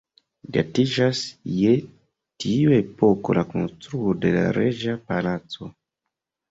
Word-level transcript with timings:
Datiĝas 0.55 1.21
je 1.57 1.75
tiu 2.45 2.73
epoko 2.81 3.39
la 3.41 3.47
konstruo 3.55 4.19
de 4.27 4.35
la 4.39 4.45
“reĝa 4.61 4.99
Palaco”. 5.13 5.75